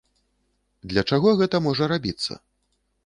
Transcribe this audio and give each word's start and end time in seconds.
Для 0.93 1.03
чаго 1.11 1.33
гэта 1.41 1.61
можа 1.67 1.91
рабіцца? 1.93 2.33